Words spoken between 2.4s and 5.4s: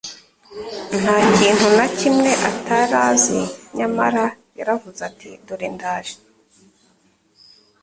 atari azi, nyamara yaravuze ati:"